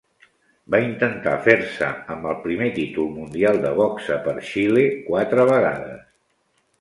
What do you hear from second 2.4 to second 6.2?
primer títol mundial de boxa per Xile quatre vegades.